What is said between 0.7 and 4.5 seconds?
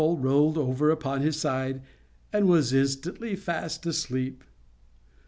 upon his side, and was instantly fast asleep.